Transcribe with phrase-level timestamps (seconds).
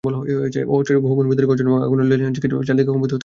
[0.03, 3.19] অস্ত্রের গগনবিদারী গর্জন এবং আগুনের লেলিহান শিখায় চারদিক কম্পিত হতে লাগল।